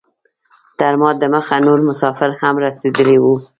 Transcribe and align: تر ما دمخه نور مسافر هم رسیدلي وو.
تر 0.79 0.93
ما 1.01 1.09
دمخه 1.21 1.57
نور 1.65 1.79
مسافر 1.89 2.29
هم 2.41 2.55
رسیدلي 2.65 3.17
وو. 3.21 3.33